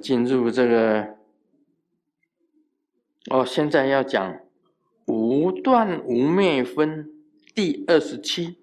[0.00, 1.16] 进入这个，
[3.30, 4.40] 哦，现在要讲
[5.06, 7.10] 无断无灭分
[7.54, 8.58] 第二十七。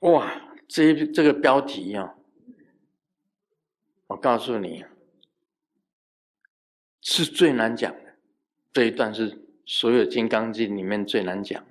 [0.00, 2.14] 哇，这这个标题啊，
[4.06, 4.84] 我告诉你，
[7.00, 8.14] 是最难讲的。
[8.72, 11.68] 这一段是所有《金刚经》里面最难讲的。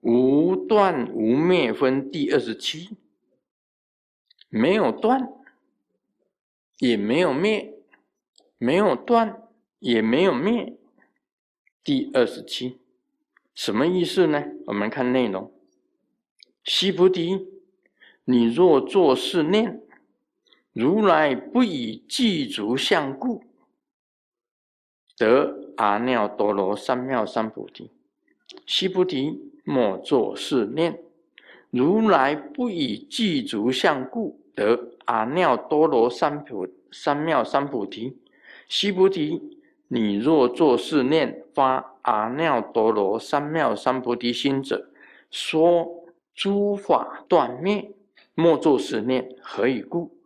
[0.00, 2.96] 无断无灭分第二十七，
[4.48, 5.28] 没有断，
[6.78, 7.74] 也没有灭，
[8.58, 9.42] 没有断，
[9.78, 10.76] 也没有灭。
[11.84, 12.78] 第二十七，
[13.54, 14.44] 什么意思呢？
[14.66, 15.52] 我们看内容。
[16.64, 17.46] 西菩提，
[18.24, 19.80] 你若作是念，
[20.72, 23.44] 如来不以具足相故，
[25.16, 27.90] 得阿耨多罗三藐三菩提。
[28.66, 29.44] 西菩提。
[29.70, 30.98] 莫作是念，
[31.68, 38.18] 如来不以具足相故，得阿耨多罗三菩三藐三菩提。
[38.68, 39.58] 须菩提，
[39.88, 44.90] 你若作是念，发阿耨多罗三藐三菩提心者，
[45.30, 47.92] 说诸法断灭。
[48.34, 50.16] 莫作是念，何以故？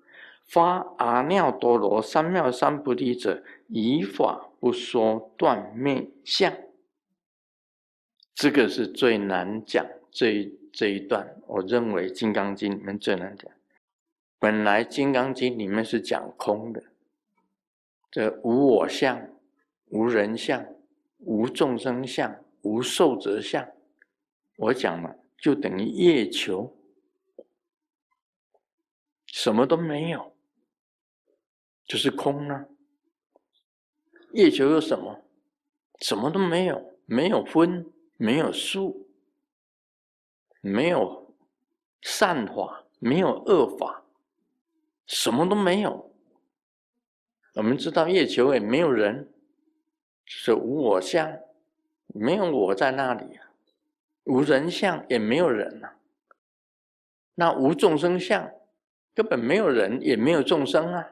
[0.45, 6.53] 发阿耨多罗三藐三菩提者，以法不说断灭相。
[8.35, 13.51] 这个是最难讲，这这一段，我认为《金刚经》里面最难讲。
[14.43, 16.83] 本来《金刚经》里面是讲空的，
[18.11, 19.29] 这无我相、
[19.91, 20.67] 无人相、
[21.19, 23.65] 无众生相、无寿者相，
[24.57, 26.77] 我讲嘛，就等于月球，
[29.27, 30.35] 什么都没有，
[31.85, 32.67] 就是空呢。
[34.33, 35.23] 月球有什么？
[36.01, 37.89] 什么都没有，没有分。
[38.17, 39.09] 没有数，
[40.61, 41.35] 没有
[42.01, 44.02] 善法，没有恶法，
[45.06, 46.11] 什么都没有。
[47.55, 49.30] 我们知道月球也没有人，
[50.24, 51.39] 是无我相，
[52.07, 53.45] 没有我在那里啊；
[54.24, 55.92] 无人相，也没有人呐。
[57.35, 58.51] 那无众生相，
[59.14, 61.11] 根本没有人，也没有众生啊。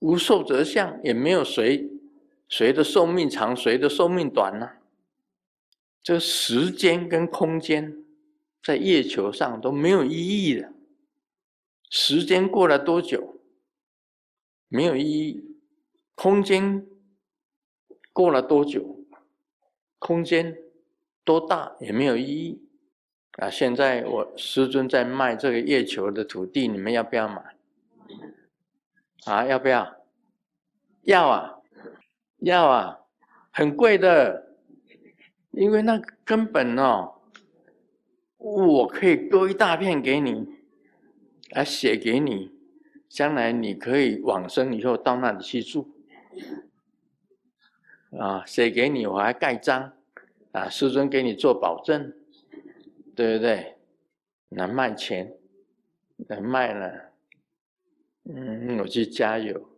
[0.00, 1.88] 无寿者相，也没有谁
[2.46, 4.70] 谁的寿命长，谁的寿命短呢？
[6.02, 8.04] 这时间跟空间
[8.62, 10.73] 在月球上都没有意义的。
[11.96, 13.40] 时间过了多久
[14.66, 15.56] 没有意义，
[16.16, 16.84] 空间
[18.12, 19.06] 过了多久，
[20.00, 20.58] 空间
[21.22, 22.68] 多大也没有意义。
[23.34, 27.56] 啊，现在我师尊在卖这个月球的土地，你们要不要买？
[29.26, 29.96] 啊，要不要？
[31.02, 31.60] 要啊，
[32.38, 32.98] 要啊，
[33.52, 34.56] 很贵的。
[35.52, 37.22] 因为那根本哦，
[38.38, 40.44] 我可以割一大片给你，
[41.54, 42.52] 来写给你，
[43.08, 45.88] 将来你可以往生以后到那里去住，
[48.18, 49.92] 啊，写给你我还盖章，
[50.50, 52.12] 啊，师尊给你做保证，
[53.14, 53.76] 对不对？
[54.48, 55.36] 来卖钱，
[56.28, 57.12] 来卖了，
[58.24, 59.70] 嗯，我去加油。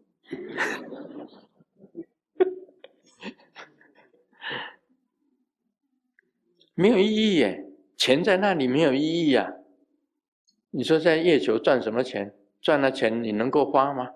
[6.74, 7.66] 没有意义耶，
[7.96, 9.55] 钱在那里没有意义呀。
[10.76, 12.34] 你说在月球赚什么钱？
[12.60, 14.10] 赚了钱你能够花吗？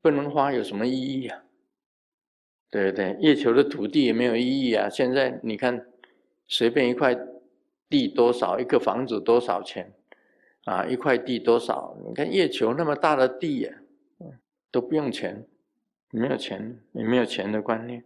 [0.00, 1.42] 不能花，有什么意义呀？
[2.70, 3.14] 对不对？
[3.20, 4.88] 月球的土地也没有意义啊。
[4.88, 5.86] 现在你看，
[6.48, 7.14] 随便一块
[7.90, 9.92] 地多少，一个房子多少钱
[10.64, 10.86] 啊？
[10.86, 11.94] 一块地多少？
[12.06, 13.70] 你看月球那么大的地呀，
[14.70, 15.46] 都不用钱，
[16.12, 18.02] 没有钱，也没有钱的观念，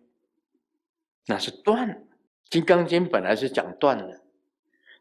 [1.27, 1.89] 那是断。
[2.51, 4.21] 《金刚经》本来是讲断的，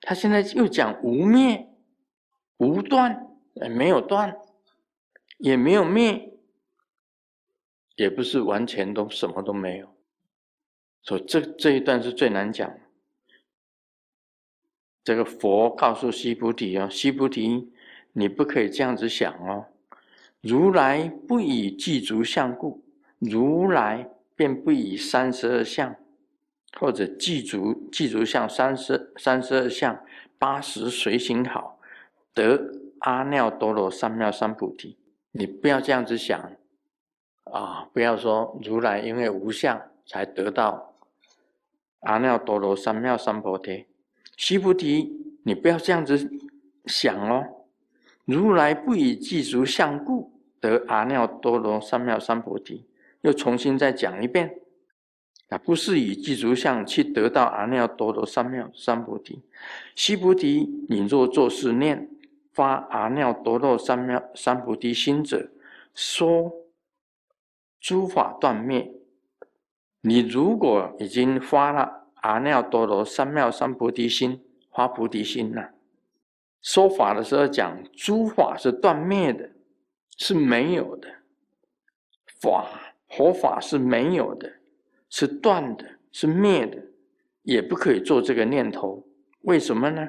[0.01, 1.67] 他现在又讲无灭、
[2.63, 3.27] 无断，
[3.75, 4.37] 没有断，
[5.37, 6.33] 也没有灭，
[7.97, 9.93] 也不是完全都什么都没有。
[11.01, 12.73] 所以这这一段是最难讲。
[15.03, 17.73] 这个佛告诉须菩提哦，须菩提，
[18.13, 19.65] 你不可以这样子想哦。
[20.39, 22.81] 如来不以具足相故，
[23.19, 25.93] 如来便不以三十二相。
[26.79, 30.03] 或者具足具足像三十三十二相
[30.39, 31.72] 八十随行好，
[32.33, 32.59] 得
[32.99, 34.97] 阿耨多罗三藐三菩提。
[35.31, 36.39] 你不要这样子想
[37.45, 37.89] 啊！
[37.91, 40.95] 不要说如来因为无相才得到
[42.01, 43.85] 阿耨多罗三藐三菩提。
[44.37, 46.31] 须菩提，你不要这样子
[46.85, 47.43] 想哦。
[48.25, 52.85] 如来不以具足相故得阿耨多罗三藐三菩提。
[53.21, 54.59] 又重新再讲一遍
[55.49, 55.57] 啊。
[55.57, 59.41] 不是以具足相去得到阿耨多罗三藐三菩提。
[59.95, 62.09] 须菩提，你若作是念，
[62.53, 65.49] 发阿耨多罗三藐三菩提心者，
[65.95, 66.53] 说
[67.79, 68.93] 诸法断灭。
[70.01, 75.71] 你如果已经发了阿耨多罗三藐三菩提心，发菩提心了，
[76.61, 79.49] 说法的时候讲诸法是断灭的，
[80.17, 81.09] 是没有的；
[82.39, 82.67] 法
[83.09, 84.51] 佛法是没有的，
[85.09, 86.83] 是断的，是灭的，
[87.43, 89.05] 也不可以做这个念头。
[89.41, 90.07] 为什么呢？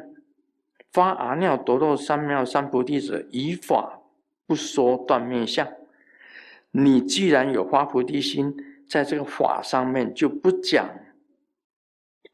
[0.94, 4.00] 发阿耨夺到三藐三菩提者，以法
[4.46, 5.70] 不说断灭相。
[6.70, 8.56] 你既然有发菩提心。
[8.86, 10.86] 在这个法上面就不讲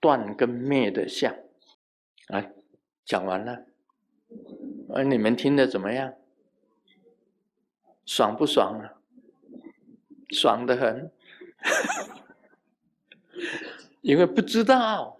[0.00, 1.32] 断跟灭的相
[2.26, 2.44] 啊，
[3.04, 3.66] 讲完了，
[4.88, 6.12] 而你们听的怎么样？
[8.04, 8.98] 爽不爽啊？
[10.30, 11.12] 爽的很，
[14.02, 15.16] 因为不知道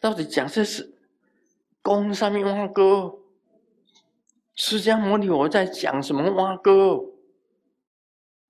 [0.00, 0.93] 到底讲这是
[1.84, 3.18] 公上面挖哥，
[4.54, 6.98] 释迦牟尼我在讲什么挖哥？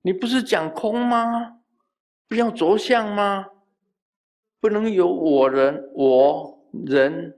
[0.03, 1.59] 你不是讲空吗？
[2.29, 3.49] 不要着相吗？
[4.61, 7.37] 不能有我人、我人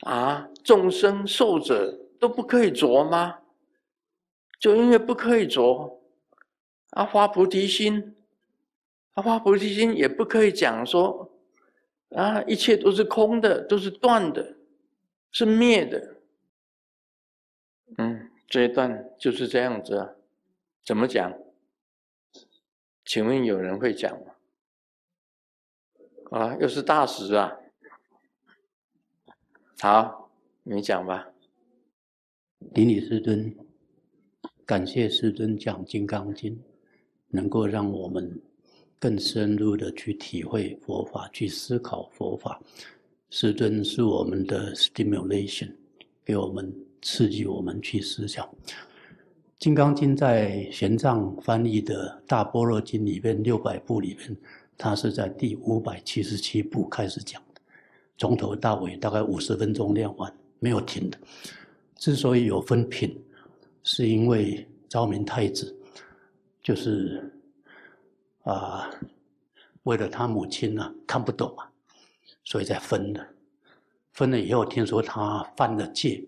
[0.00, 3.40] 啊，众生受者都不可以着吗？
[4.58, 6.00] 就因为不可以着，
[6.92, 8.16] 阿发菩提心，
[9.12, 11.30] 阿发菩提心也不可以讲说
[12.16, 14.56] 啊，一切都是空的，都是断的，
[15.30, 16.16] 是灭的。
[17.98, 20.14] 嗯，这一段就是这样子啊，
[20.84, 21.36] 怎么讲？
[23.04, 24.34] 请问有人会讲吗？
[26.30, 27.56] 啊，又是大师啊！
[29.80, 30.30] 好，
[30.62, 31.32] 你讲吧。
[32.72, 33.56] 顶礼师尊，
[34.64, 36.56] 感谢师尊讲《金刚经》，
[37.28, 38.40] 能够让我们
[39.00, 42.62] 更深入的去体会佛法，去思考佛法。
[43.32, 45.70] 师尊是我们的 stimulation，
[46.24, 48.44] 给我们刺激我们去思想。
[49.56, 54.36] 《金刚经》在玄奘翻译的《大般若经》里边六百部里边，
[54.76, 57.60] 它是在第五百七十七部开始讲的，
[58.18, 61.16] 从头到尾大概五十分钟念完，没有停的。
[61.94, 63.16] 之所以有分品，
[63.84, 65.72] 是因为昭明太子
[66.60, 67.32] 就是
[68.42, 68.90] 啊，
[69.84, 71.69] 为了他母亲呢看不懂啊，
[72.44, 73.26] 所以才分的。
[74.12, 76.24] 分了以后，听说他犯了戒，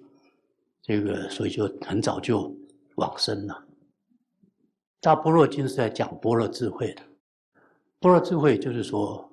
[0.80, 2.54] 这个所以就很早就。
[2.96, 3.64] 往生了。
[5.00, 7.02] 大般若经是在讲般若智慧的。
[7.98, 9.32] 般若智慧就是说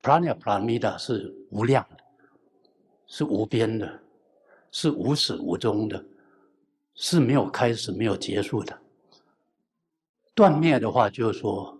[0.00, 2.04] ，prana pramita 是无量的，
[3.08, 4.00] 是无边的，
[4.70, 6.02] 是无始无终的，
[6.94, 8.78] 是没有开始、没有结束的。
[10.32, 11.76] 断灭的话，就是说，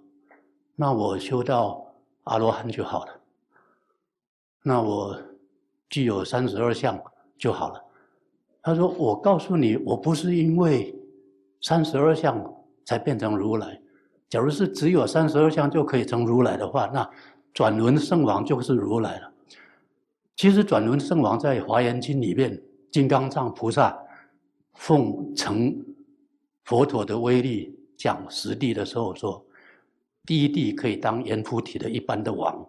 [0.75, 1.95] 那我修到
[2.25, 3.21] 阿罗汉就好了。
[4.63, 5.21] 那我
[5.91, 7.01] 具有三十二相
[7.37, 7.85] 就好了。
[8.63, 10.95] 他说：“我告诉你，我不是因为
[11.61, 12.41] 三十二相
[12.85, 13.81] 才变成如来。
[14.29, 17.11] 假如是只有三十二相就可以成如来的话，那
[17.53, 19.33] 转轮圣王就是如来了。
[20.37, 23.99] 其实转轮圣王在《华严经》里面，金刚藏菩萨
[24.75, 25.85] 奉承
[26.65, 29.45] 佛陀的威力讲实地的时候说：
[30.25, 32.65] 第一地可以当阎浮提的一般的王，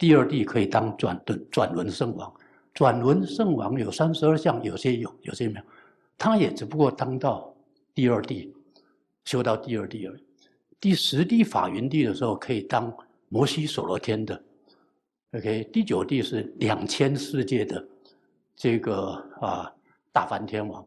[0.00, 2.34] 第二地可以当转轮转轮圣王。”
[2.72, 5.66] 转轮圣王有三十二相，有些有，有些没有。
[6.16, 7.54] 他也只不过当到
[7.94, 8.54] 第二地，
[9.24, 10.24] 修到第二地而已。
[10.80, 12.96] 第十地法云地的时候，可以当
[13.28, 14.40] 摩西所罗天的。
[15.32, 17.86] OK，第九地是两千世界的
[18.54, 19.70] 这个啊
[20.12, 20.86] 大梵天王。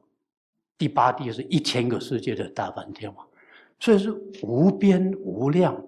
[0.77, 3.27] 第八地是一千个世界的大梵天王。
[3.79, 5.79] 所以是无边无量。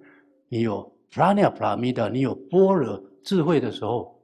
[0.50, 4.20] 你有 prana pramita，你有般若智慧的时候，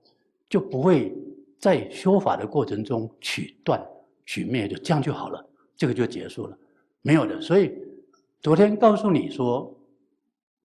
[0.50, 1.16] 就不会。
[1.62, 3.80] 在修法的过程中取断、
[4.26, 5.46] 取灭，就这样就好了，
[5.78, 6.58] 这个就结束了，
[7.04, 7.40] 没有的。
[7.40, 7.72] 所以
[8.42, 9.72] 昨天告诉你说，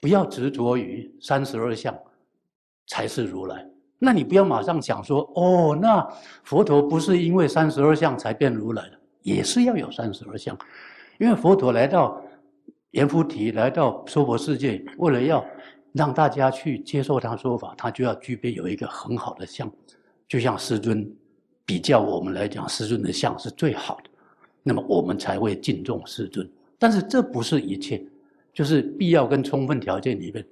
[0.01, 1.95] 不要执着于三十二相
[2.87, 3.69] 才是如来。
[3.99, 6.03] 那你不要马上想说，哦，那
[6.45, 10.57] 佛陀不是因为三十二相才变如来的，也是要有三十二相。
[11.21, 12.25] 因为佛陀来到
[12.93, 15.45] 阎浮提，来到娑婆世界，为了要
[15.97, 19.71] 让大家去接受他说法，他就要具备有一个很好的相。
[20.29, 21.09] 就像师尊
[21.65, 24.11] 比较我们来讲，师尊的相是最好的，
[24.63, 26.47] 那么我们才会敬重师尊。
[26.79, 28.05] 但是这不是一切，
[28.53, 30.45] 就是必要跟充分条件里面，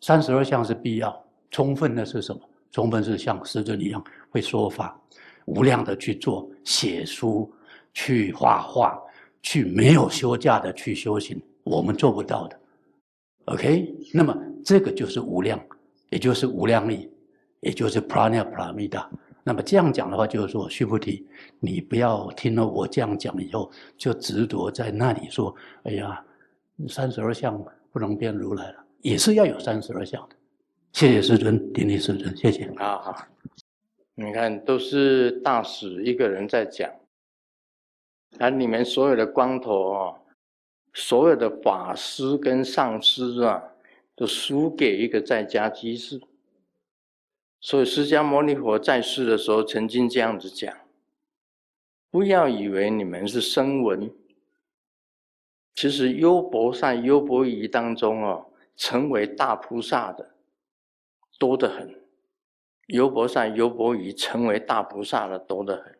[0.00, 2.40] 三十二相是必要，充分的是什么？
[2.72, 4.98] 充分是像师尊一样会说法，
[5.44, 7.52] 无量的去做写书、
[7.92, 8.98] 去画画、
[9.42, 12.58] 去没有休假的去修行，我们做不到的。
[13.44, 15.58] OK，那么这个就是无量，
[16.10, 17.10] 也就是无量力。
[17.62, 19.06] 也就是 prana pramita。
[19.44, 21.24] 那么这样讲的话，就是说，须菩提，
[21.60, 25.54] 你不要听了我这样讲以后，就执着在那里说
[25.84, 26.24] ：“哎呀，
[26.88, 30.34] 三十二相不能变如来了，也是要有三十二相的。
[30.92, 32.68] 谢谢师尊，顶礼师尊，谢谢。
[32.76, 33.16] 好好，
[34.16, 36.90] 你看都是大使一个人在讲，
[38.40, 40.14] 而你们所有的光头啊，
[40.94, 43.62] 所有的法师跟上师啊，
[44.14, 46.20] 都输给一个在家居士。
[47.60, 50.76] 所以释迦牟尼佛在世的时候曾经这样子讲：
[52.10, 54.12] 不要以为你们是声闻。
[55.74, 60.34] 其实优婆善、优婆夷当中哦，成为大菩萨的
[61.38, 62.02] 多得很。
[62.88, 65.96] 优婆善、优婆夷成为大菩萨的多得很。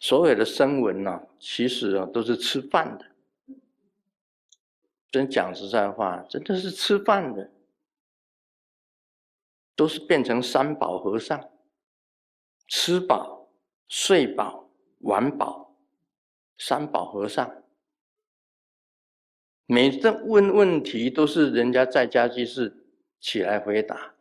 [0.00, 3.06] 所有的声闻呢，其实啊都是吃饭的。
[5.14, 7.48] 真讲实在话，真的是吃饭的，
[9.76, 11.52] 都是变成三宝和尚，
[12.66, 13.48] 吃饱、
[13.86, 14.68] 睡饱、
[15.02, 15.72] 玩饱，
[16.58, 17.48] 三宝和尚。
[19.66, 22.84] 每次问问题都是人家在家居士
[23.20, 24.16] 起来回答，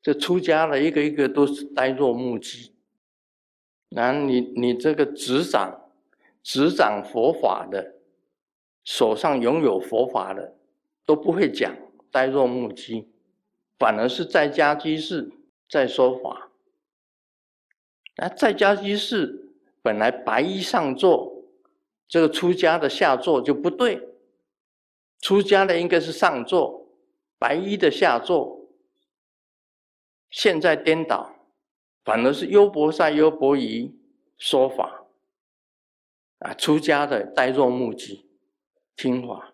[0.00, 2.74] 这出家了一个一个都是呆若木鸡。
[3.90, 5.92] 那你你这个执掌
[6.42, 7.93] 执掌佛法的，
[8.84, 10.54] 手上拥有佛法的
[11.04, 11.74] 都不会讲，
[12.10, 13.08] 呆若木鸡，
[13.78, 15.32] 反而是在家居士
[15.68, 16.50] 在说法。
[18.16, 21.42] 那在家居士本来白衣上座，
[22.06, 24.08] 这个出家的下座就不对。
[25.20, 26.86] 出家的应该是上座，
[27.38, 28.60] 白衣的下座。
[30.30, 31.34] 现在颠倒，
[32.04, 33.96] 反而是优婆塞、优婆夷
[34.36, 35.06] 说法。
[36.40, 38.26] 啊，出家的呆若木鸡，
[38.96, 39.52] 听话。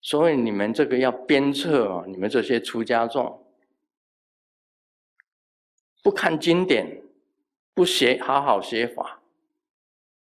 [0.00, 3.46] 所以你们这个要鞭策哦，你们这些出家众，
[6.02, 7.02] 不看经典，
[7.72, 9.22] 不学好好学法，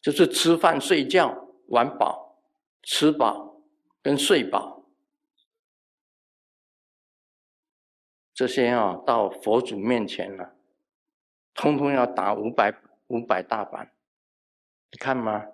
[0.02, 2.30] 就是吃饭、睡觉、玩饱。
[2.84, 3.62] 吃饱
[4.02, 4.84] 跟睡饱，
[8.34, 10.56] 这些啊，到佛祖面前了，
[11.54, 12.76] 通通要打五百
[13.06, 13.94] 五百大板。
[14.90, 15.46] 你看吗？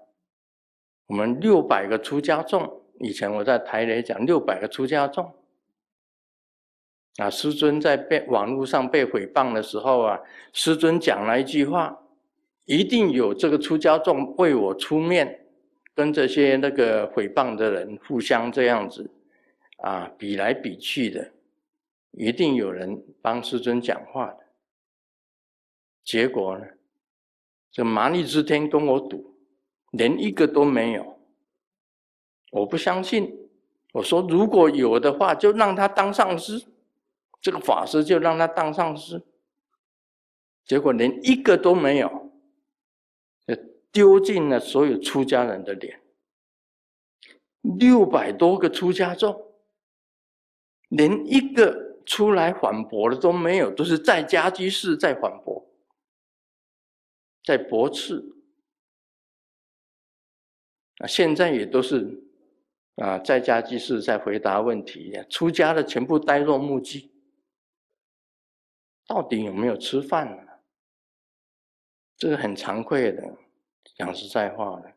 [1.08, 5.34] 我们六百个出家众，以前我在台里讲六百个出家众，
[7.18, 10.20] 啊，师尊在被网络上被诽谤的时候啊，
[10.54, 11.98] 师尊讲了一句话，
[12.66, 15.44] 一定有这个出家众为我出面。
[15.96, 19.10] 跟这些那个诽谤的人互相这样子
[19.78, 21.32] 啊比来比去的，
[22.12, 24.38] 一定有人帮师尊讲话的。
[26.04, 26.68] 结果呢，
[27.72, 29.37] 这麻利之天跟我赌，
[29.91, 31.20] 连一个都没有。
[32.51, 33.50] 我不相信，
[33.94, 36.65] 我说如果有的话，就让他当上师，
[37.41, 39.22] 这个法师就让他当上师。
[40.65, 42.25] 结果连一个都没有。
[43.89, 46.00] 丢尽了所有出家人的脸，
[47.62, 49.53] 六百多个出家众，
[50.89, 55.65] 连一个出来反驳的都没有，都是在家居士在反驳，
[57.44, 58.24] 在驳斥。
[60.98, 62.24] 啊，现在也都是
[62.96, 67.12] 啊，在家居士在回答问题，出家的全部呆若木鸡，
[69.06, 70.44] 到底有没有吃饭呢？
[72.18, 73.38] 这个很惭愧的。
[73.96, 74.94] 讲实在话的，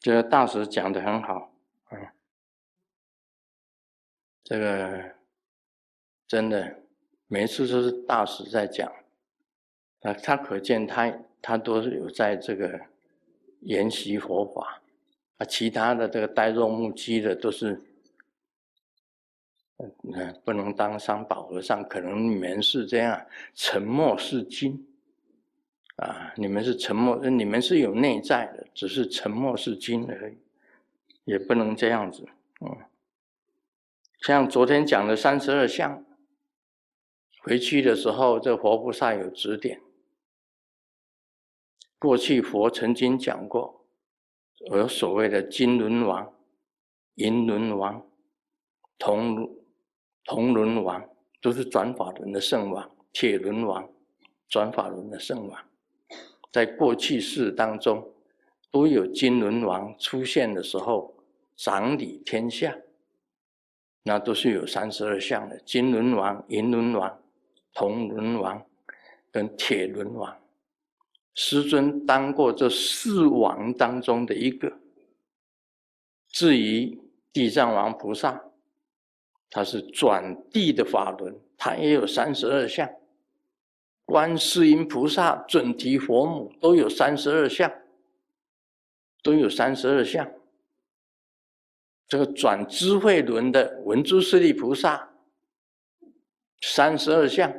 [0.00, 1.54] 这个大师讲的很好，
[1.90, 2.08] 嗯，
[4.42, 5.14] 这个
[6.26, 6.82] 真的
[7.28, 8.90] 每次都是大师在讲，
[10.00, 12.80] 啊，他可见他他都是有在这个
[13.62, 14.80] 研习佛法，
[15.38, 17.80] 啊，其他的这个呆若木鸡的都是，
[19.78, 24.86] 嗯，不能当三宝和尚，可能你们是这样，沉默是金。
[25.96, 30.36] 啊，你们是沉默，你们是有内在的，只是沉默是金而已，
[31.24, 32.26] 也不能这样子。
[32.60, 32.76] 嗯，
[34.22, 36.02] 像昨天讲的三十二相，
[37.42, 39.80] 回去的时候，这活菩萨有指点。
[42.02, 43.86] 过去佛曾经讲过，
[44.72, 46.34] 有所谓的金轮王、
[47.14, 48.04] 银轮王、
[48.98, 49.48] 铜
[50.24, 51.00] 铜轮王，
[51.40, 53.88] 都是转法轮的圣王；铁轮王，
[54.48, 55.64] 转法轮的圣王。
[56.50, 58.04] 在过去世当中，
[58.72, 61.14] 都有金轮王出现的时候，
[61.54, 62.76] 掌理天下，
[64.02, 67.22] 那都是有三十二相的：金轮王、银轮王、
[67.72, 68.60] 铜轮王
[69.30, 70.41] 跟铁轮王。
[71.34, 74.72] 师尊当过这四王当中的一个。
[76.28, 76.98] 至于
[77.32, 78.42] 地藏王菩萨，
[79.50, 82.88] 他是转地的法轮，他也有三十二相。
[84.04, 87.70] 观世音菩萨、准提佛母都有三十二相，
[89.22, 90.30] 都有三十二相。
[92.08, 95.14] 这个转智慧轮的文殊师利菩萨，
[96.60, 97.50] 三十二相；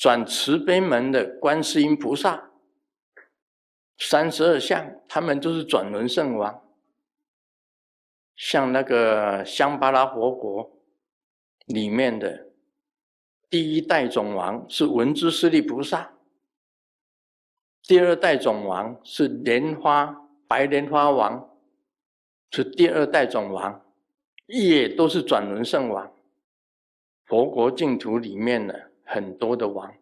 [0.00, 2.52] 转慈悲门的观世音菩萨，
[3.98, 6.64] 三十二相，他们都是转轮圣王。
[8.34, 10.72] 像那个香巴拉佛国
[11.66, 12.46] 里面的
[13.50, 16.10] 第一代总王是文殊师利菩萨，
[17.82, 20.16] 第二代总王是莲花
[20.48, 21.58] 白莲花王，
[22.52, 23.84] 是第二代总王，
[24.46, 26.10] 也都是转轮圣王。
[27.26, 29.92] 佛国净土里面的很多的王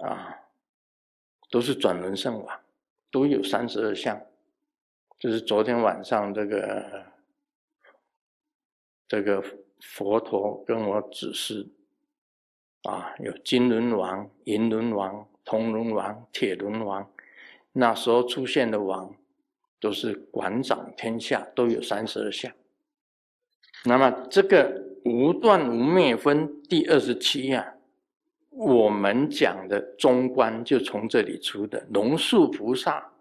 [0.00, 0.38] 啊，
[1.50, 2.60] 都是转轮圣王，
[3.10, 4.20] 都有三十二相。
[5.18, 7.06] 就是昨天晚上这个。
[9.10, 9.42] 这个
[9.80, 11.66] 佛陀跟我指示，
[12.82, 17.10] 啊，有金轮王、银轮王、铜轮王、铁轮王，
[17.72, 19.16] 那时候出现的王，
[19.80, 22.52] 都是管掌天下，都有三十二相。
[23.86, 27.64] 那么这个无断无灭分第二十七啊，
[28.58, 31.86] 我们讲的中观就从这里出的。
[31.92, 33.12] 龙树菩萨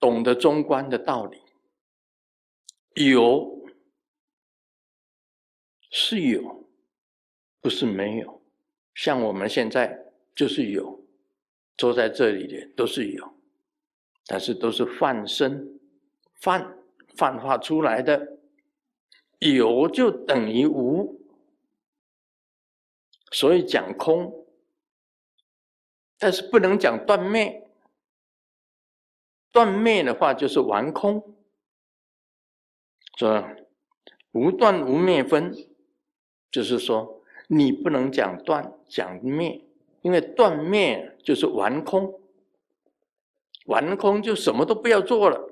[0.00, 1.38] 懂得中观的道理，
[3.04, 3.52] 有。
[5.96, 6.68] 是有，
[7.60, 8.42] 不是没有。
[8.94, 9.96] 像我们现在
[10.34, 11.00] 就是有，
[11.76, 13.32] 坐在这里的都是有，
[14.26, 15.78] 但是都是泛身、
[16.40, 16.76] 泛
[17.14, 18.38] 泛化出来的。
[19.38, 21.23] 有就等于无，
[23.34, 24.46] 所以讲空，
[26.18, 27.68] 但是不能讲断灭。
[29.50, 31.34] 断灭的话就是完空，
[33.16, 33.44] 说
[34.30, 35.52] 无断无灭分。
[36.52, 39.64] 就是说，你不能讲断讲灭，
[40.02, 42.20] 因为断灭就是完空，
[43.66, 45.50] 完空就什么都不要做了，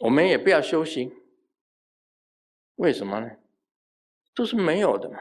[0.00, 1.10] 我们也不要修行。
[2.74, 3.30] 为什么呢？
[4.34, 5.18] 都是没有的嘛。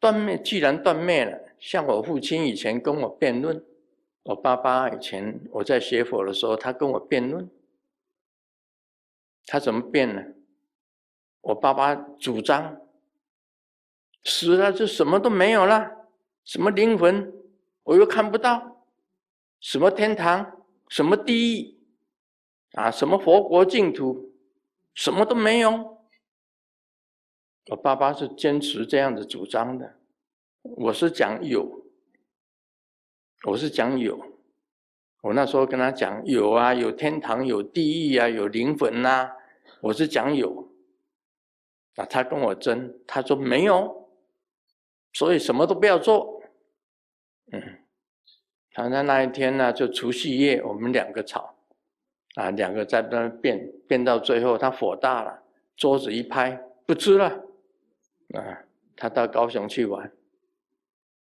[0.00, 3.62] 断灭既然断灭了，像我父亲以前跟我辩论，
[4.22, 7.48] 我爸爸以前我在学佛的时候，他跟我辩论，
[9.46, 10.24] 他怎么辩呢？
[11.42, 12.80] 我爸爸主张
[14.24, 16.08] 死了就什么都没有了，
[16.44, 17.32] 什么灵魂
[17.82, 18.84] 我又看不到，
[19.60, 21.78] 什么天堂，什么地狱，
[22.72, 24.32] 啊，什么佛国净土，
[24.94, 25.99] 什么都没有。
[27.68, 29.94] 我爸爸是坚持这样的主张的，
[30.62, 31.84] 我是讲有，
[33.46, 34.18] 我是讲有。
[35.22, 39.30] 我那时候跟他讲有啊，有天堂，有地狱啊，有灵魂呐，
[39.82, 40.72] 我是讲有。
[41.96, 44.08] 啊，他跟我争，他说没有，
[45.12, 46.42] 所以什么都不要做。
[47.52, 47.62] 嗯，
[48.72, 51.56] 他在那一天呢，就除夕夜，我们两个吵，
[52.36, 55.42] 啊，两个在那辩辩到最后，他火大了，
[55.76, 57.44] 桌子一拍，不吃了。
[58.34, 58.62] 啊，
[58.96, 60.12] 他到高雄去玩，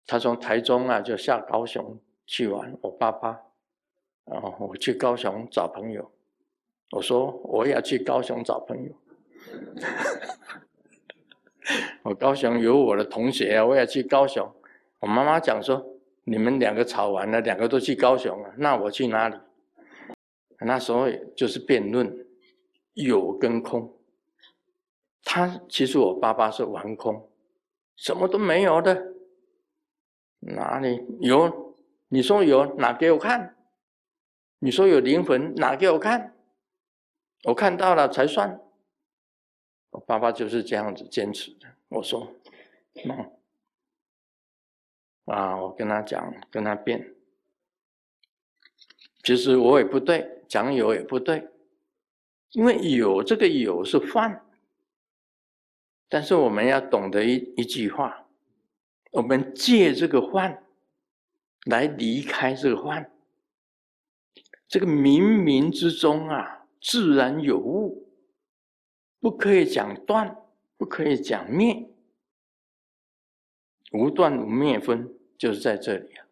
[0.05, 2.77] 他从台中啊就下高雄去玩。
[2.81, 3.41] 我爸爸，
[4.25, 6.11] 然后，我去高雄找朋友，
[6.91, 8.91] 我说我也要去高雄找朋友。
[12.03, 14.49] 我高雄有我的同学，我也去高雄。
[14.99, 15.83] 我妈妈讲说，
[16.23, 19.37] 你们两个吵完了，两个都去高雄了，那我去哪里？
[20.59, 22.27] 那时候就是辩论
[22.93, 23.91] 有跟空。
[25.23, 27.29] 他其实我爸爸是玩空，
[27.95, 29.13] 什么都没有的。
[30.39, 31.75] 哪里有？
[32.07, 33.55] 你说有，拿给我看。
[34.59, 36.35] 你说有灵魂，拿给我看。
[37.43, 38.59] 我看到了才算。
[39.91, 41.67] 我爸爸就是这样子坚持的。
[41.89, 42.27] 我说
[43.05, 43.31] ：“嗯，
[45.25, 47.15] 啊，我跟他讲，跟他辩。
[49.23, 51.47] 其实我也不对，讲有也不对，
[52.51, 54.43] 因为有这个有是犯，
[56.11, 58.27] 但是我们要懂得一一句话：
[59.11, 60.61] 我们借这个幻
[61.67, 63.09] 来离开这个幻。
[64.67, 68.09] 这个冥冥之中啊，自然有物。”
[69.21, 70.35] 不可以讲断，
[70.77, 71.87] 不可以讲灭，
[73.91, 76.25] 无断无灭分就是在这里啊。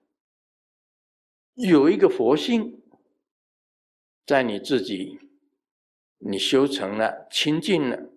[1.53, 2.81] 有一个佛性，
[4.25, 5.19] 在你自己，
[6.17, 8.08] 你修成了清净了，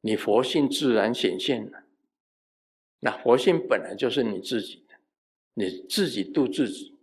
[0.00, 1.84] 你佛性自然显现了。
[3.00, 4.94] 那佛性本来就是你自己的，
[5.54, 6.98] 你自己度自己，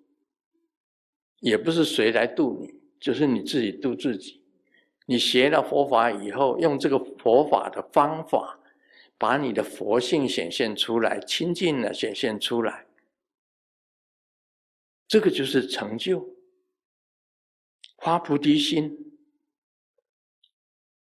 [1.39, 4.41] 也不是谁来度你，就是你自己度自己。
[5.05, 8.59] 你学了佛法以后，用这个佛法的方法，
[9.17, 12.85] 把你的佛性显现出来，清净的显现出来，
[15.07, 16.35] 这个就是成就。
[17.99, 19.19] 发菩提心，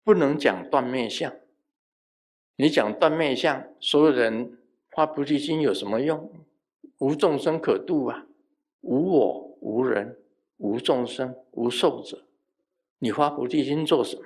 [0.05, 1.35] 不能讲断灭相。
[2.57, 4.59] 你讲断灭相，所有人
[4.91, 6.33] 发菩提心有什么用？
[6.99, 8.27] 无众生可度啊，
[8.81, 10.19] 无我无人
[10.57, 12.27] 无众生无寿者，
[12.99, 14.25] 你发菩提心做什么？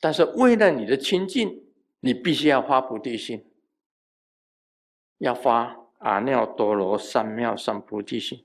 [0.00, 1.62] 但是为了你的清净，
[2.00, 3.44] 你必须要发菩提心，
[5.18, 8.44] 要发阿耨多罗三藐三菩提心。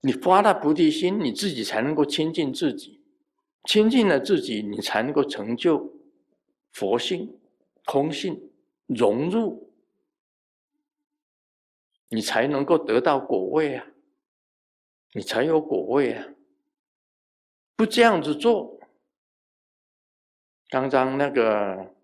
[0.00, 3.02] 你发了菩提心，你自己才能够亲近自己，
[3.64, 5.92] 亲近了自己，你才能够成就
[6.74, 7.40] 佛性、
[7.84, 8.52] 空性，
[8.86, 9.72] 融入，
[12.08, 13.86] 你才能够得到果位啊！
[15.12, 16.34] 你才有果位啊！
[17.76, 18.80] 不这样子做。
[20.68, 21.94] 刚刚那个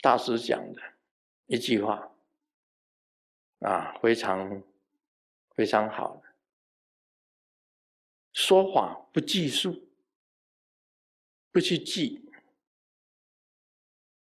[0.00, 0.80] 大师讲的
[1.44, 2.10] 一句话
[3.58, 4.62] 啊，非常
[5.54, 6.22] 非常好的，
[8.32, 9.86] 说法不计数，
[11.52, 12.29] 不去记，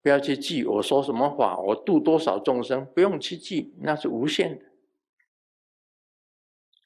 [0.02, 4.64] 不要去记我说什么法，我度多少众生，不用去记，那是无限的。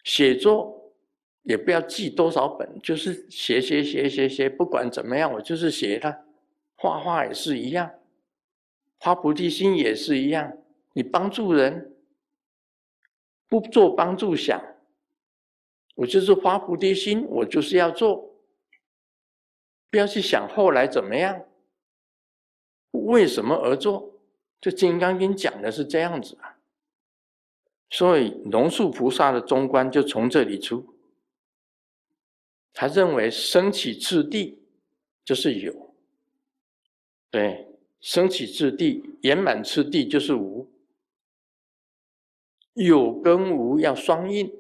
[0.05, 0.75] 写作。
[1.49, 6.25] 也不要记多少本，就是写写写写写，不管怎么样，我就是写它。
[6.75, 7.89] 画画也是一样，
[8.99, 10.59] 发菩提心也是一样。
[10.93, 11.95] 你帮助人，
[13.47, 14.61] 不做帮助想，
[15.95, 18.35] 我就是发菩提心，我就是要做。
[19.89, 21.45] 不要去想后来怎么样，
[23.05, 24.13] 为什么而做？
[24.61, 26.59] 这《金刚经》讲的是这样子啊。
[27.91, 30.95] 所以龙树菩萨的中观就从这里出。
[32.73, 34.59] 他认为升起次第
[35.25, 35.95] 就是有，
[37.31, 37.69] 对，
[38.01, 40.69] 升起次第圆满次第就是无，
[42.75, 44.53] 有跟无要双印，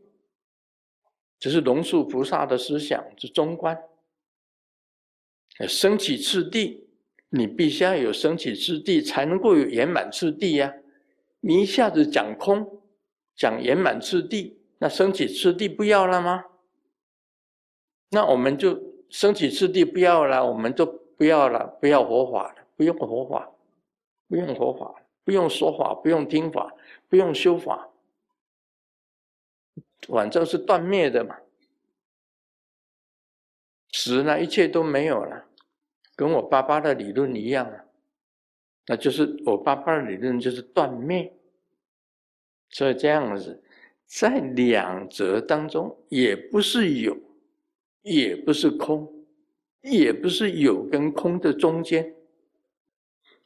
[1.38, 3.76] 这是龙树菩萨的思想之中观。
[5.68, 6.85] 升起次第，
[7.36, 10.74] 你必须要有升起之地，才能够有圆满之地呀。
[11.40, 12.82] 你一下子讲空，
[13.34, 16.44] 讲圆满之地，那升起之地不要了吗？
[18.10, 23.52] 那我们就升起之地不要了，我们就不要了，不要佛法了，不用佛法，
[24.28, 26.72] 不用佛法，不用说法，不用听法，
[27.08, 27.88] 不用修法，
[30.08, 31.36] 反正是断灭的嘛。
[33.92, 35.45] 死了，一切都没有了，
[36.16, 37.84] 跟我爸爸的理论一样啊。
[38.86, 41.32] 那就是我爸爸的理论就是断灭，
[42.70, 43.62] 所以这样子，
[44.06, 47.16] 在两者当中也不是有。
[48.08, 49.26] 也不是空，
[49.80, 52.14] 也不是有跟空的中间，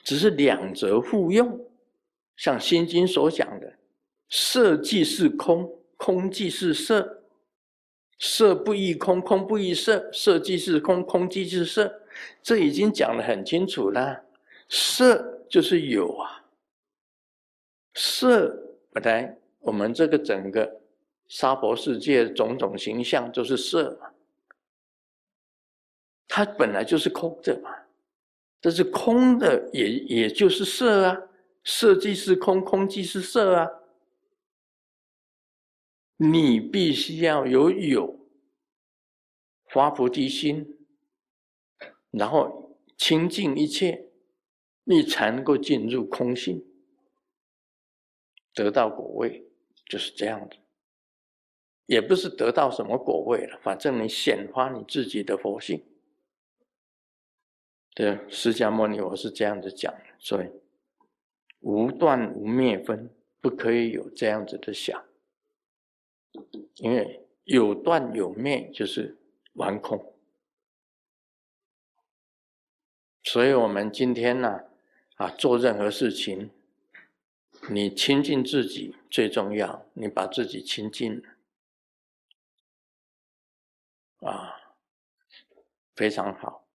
[0.03, 1.67] 只是两者互用。
[2.37, 3.73] 像《心经》所讲的，
[4.29, 7.20] 色即是空，空即是色，
[8.21, 12.03] 色不异空，空不异色，色即是空，空即是色。
[12.43, 14.23] 这已经讲得很清楚了。
[14.69, 16.45] 色就是有啊，
[17.95, 18.57] 色
[18.93, 20.81] 本来我们这个整个
[21.29, 24.11] 娑婆世界种种形象就是色嘛。
[26.29, 27.71] 它本来就是空的嘛，
[28.61, 31.19] 但是空的，也也就是色啊，
[31.65, 33.67] 色即是空，空即是色啊。
[36.23, 38.29] 你必须要有有
[39.71, 40.87] 发菩提心，
[42.11, 44.11] 然后清净一切，
[44.85, 46.63] 你才能够进入空性，
[48.53, 49.47] 得到果位，
[49.87, 50.59] 就是这样子。
[51.87, 55.83] 也不是得到什么果位了，反正你显发你自己的佛性。
[57.95, 60.51] 对，释迦牟尼，我是这样子讲的，所以
[61.61, 65.03] 无断无灭分，不可以有这样子的想，
[66.77, 69.19] 因为有断有灭就是
[69.55, 70.15] 完空。
[73.23, 74.65] 所以我们今天呢，
[75.17, 76.51] 啊，做任何事情，
[77.71, 81.23] 你亲近自己最重要，你把自己亲近，
[84.21, 84.75] 啊，
[85.95, 86.67] 非常好。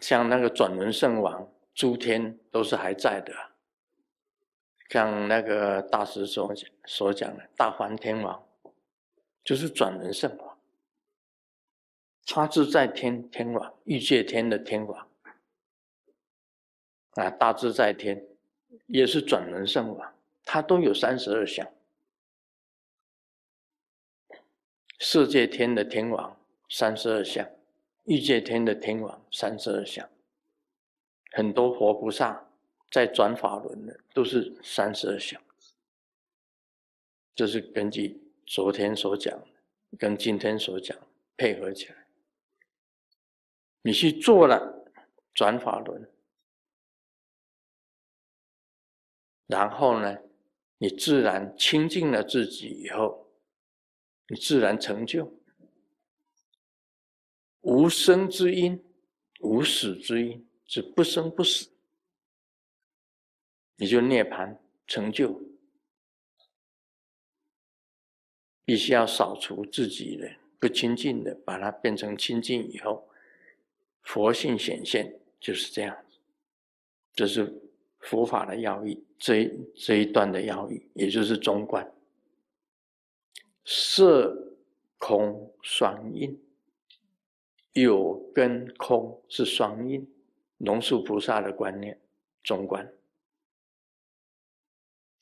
[0.00, 3.55] 像那个转轮圣王，诸天都是还在的。
[4.88, 8.46] 像那个大师所所讲的大梵天王，
[9.44, 10.58] 就是转轮圣王，
[12.26, 15.08] 他自在天天王，欲界天的天王。
[17.14, 18.26] 啊，大自在天
[18.86, 21.66] 也是转轮圣王，他都有三十二相。
[24.98, 27.46] 世界天的天王三十二相。
[28.04, 30.08] 欲界天的天王三十二相，
[31.32, 32.45] 很多活菩萨
[32.90, 35.40] 在转法轮的都是三十二相。
[37.34, 39.38] 这是根据昨天所讲，
[39.98, 40.96] 跟今天所讲
[41.36, 42.06] 配合起来，
[43.82, 44.90] 你去做了
[45.34, 46.10] 转法轮，
[49.46, 50.18] 然后呢，
[50.78, 53.30] 你自然清净了自己以后，
[54.28, 55.30] 你自然成就
[57.60, 58.82] 无生之因，
[59.40, 61.68] 无死之因，是不生不死，
[63.76, 65.40] 你就涅槃成就。
[68.64, 73.08] 必须要扫除自己的不清净的，把它变成清净以后，
[74.02, 76.18] 佛性显现就是这样子。
[77.14, 77.62] 这是
[78.00, 81.88] 佛法的要义，这一这一段的要义，也就是中观。
[83.64, 84.56] 色
[84.98, 86.36] 空双印，
[87.72, 90.04] 有跟空是双印，
[90.58, 91.96] 龙树菩萨的观念，
[92.42, 92.92] 中观。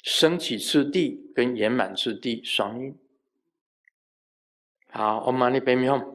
[0.04, 2.94] 升起之地跟圆满之地双运。
[4.90, 6.14] 好，我们马里贝米哄。